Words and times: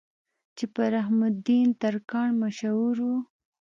چې 0.57 0.65
پۀ 0.73 0.83
رحم 0.95 1.19
الدين 1.29 1.67
ترکاڼ 1.81 2.27
مشهور 2.41 2.95
وو 3.05 3.15